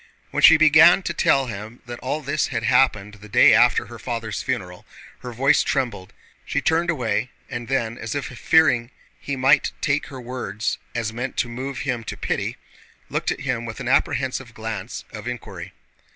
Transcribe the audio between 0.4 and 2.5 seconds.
she began to tell him that all this